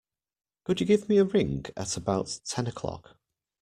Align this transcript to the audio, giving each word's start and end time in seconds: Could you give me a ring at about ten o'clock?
Could 0.63 0.79
you 0.79 0.87
give 0.87 1.07
me 1.09 1.19
a 1.19 1.23
ring 1.25 1.63
at 1.77 1.95
about 1.95 2.39
ten 2.43 2.65
o'clock? 2.65 3.17